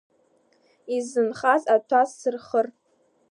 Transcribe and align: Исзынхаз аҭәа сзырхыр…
Исзынхаз 0.95 1.63
аҭәа 1.75 2.01
сзырхыр… 2.09 2.67